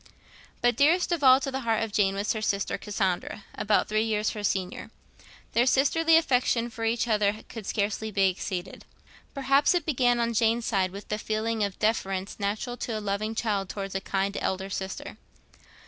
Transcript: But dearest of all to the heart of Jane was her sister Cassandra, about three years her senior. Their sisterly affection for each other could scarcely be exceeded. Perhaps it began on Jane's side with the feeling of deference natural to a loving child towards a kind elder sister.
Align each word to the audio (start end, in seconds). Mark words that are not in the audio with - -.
But 0.61 0.75
dearest 0.77 1.11
of 1.11 1.23
all 1.23 1.39
to 1.41 1.51
the 1.51 1.59
heart 1.59 1.83
of 1.83 1.91
Jane 1.91 2.15
was 2.15 2.33
her 2.33 2.41
sister 2.41 2.75
Cassandra, 2.79 3.45
about 3.53 3.87
three 3.87 4.01
years 4.03 4.31
her 4.31 4.43
senior. 4.43 4.89
Their 5.51 5.67
sisterly 5.67 6.17
affection 6.17 6.71
for 6.71 6.85
each 6.85 7.07
other 7.07 7.43
could 7.49 7.67
scarcely 7.67 8.09
be 8.09 8.27
exceeded. 8.27 8.83
Perhaps 9.35 9.75
it 9.75 9.85
began 9.85 10.19
on 10.19 10.33
Jane's 10.33 10.65
side 10.65 10.89
with 10.89 11.09
the 11.09 11.19
feeling 11.19 11.63
of 11.63 11.77
deference 11.77 12.39
natural 12.39 12.77
to 12.77 12.97
a 12.97 12.99
loving 12.99 13.35
child 13.35 13.69
towards 13.69 13.93
a 13.93 14.01
kind 14.01 14.35
elder 14.41 14.71
sister. 14.71 15.17